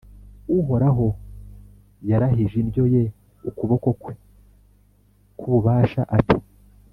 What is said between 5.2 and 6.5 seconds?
k’ububasha, ati